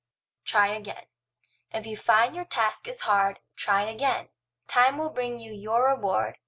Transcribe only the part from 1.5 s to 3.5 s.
If you find your task is hard,